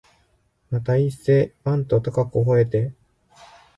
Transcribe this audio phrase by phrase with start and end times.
[0.71, 2.91] また一声、わん、と高く吠えて、